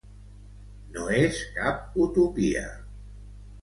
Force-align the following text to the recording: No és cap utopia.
No 0.95 1.05
és 1.19 1.43
cap 1.59 2.03
utopia. 2.09 2.69